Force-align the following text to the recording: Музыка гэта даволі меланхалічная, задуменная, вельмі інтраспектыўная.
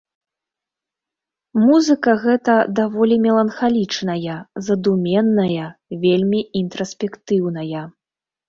Музыка 1.65 2.15
гэта 2.23 2.55
даволі 2.79 3.15
меланхалічная, 3.27 4.39
задуменная, 4.69 5.67
вельмі 6.07 6.41
інтраспектыўная. 6.63 7.83